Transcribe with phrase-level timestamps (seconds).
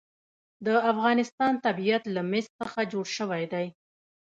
[0.65, 3.65] د افغانستان طبیعت له مس څخه جوړ شوی دی.